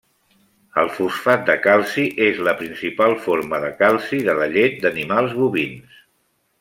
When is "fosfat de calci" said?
0.93-2.05